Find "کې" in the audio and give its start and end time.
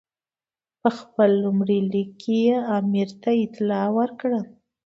2.21-2.35